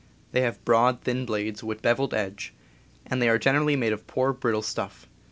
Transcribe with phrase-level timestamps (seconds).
[0.31, 2.55] They have broad, thin blades with beveled edge,
[3.05, 5.07] and they are generally made of poor, brittle stuff.